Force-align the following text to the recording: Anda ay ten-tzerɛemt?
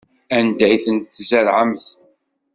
Anda 0.37 0.65
ay 0.69 0.77
ten-tzerɛemt? 0.85 1.85